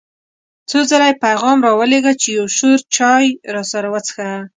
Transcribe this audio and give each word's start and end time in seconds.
څو 0.69 0.79
ځله 0.89 1.05
یې 1.09 1.21
پیغام 1.25 1.57
را 1.65 1.71
ولېږه 1.79 2.13
چې 2.21 2.27
یو 2.37 2.47
شور 2.57 2.79
چای 2.95 3.25
راسره 3.55 3.87
وڅښه. 3.93 4.29